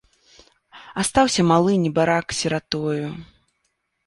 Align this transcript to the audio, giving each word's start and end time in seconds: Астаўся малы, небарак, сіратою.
Астаўся 1.01 1.41
малы, 1.51 1.71
небарак, 1.83 2.27
сіратою. 2.39 2.97